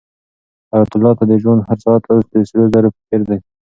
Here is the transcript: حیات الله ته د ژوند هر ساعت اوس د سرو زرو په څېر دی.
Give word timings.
حیات 0.71 0.91
الله 0.95 1.11
ته 1.19 1.23
د 1.29 1.33
ژوند 1.41 1.61
هر 1.67 1.77
ساعت 1.85 2.03
اوس 2.11 2.25
د 2.31 2.35
سرو 2.49 2.63
زرو 2.73 2.89
په 2.95 2.99
څېر 3.07 3.21
دی. 3.29 3.39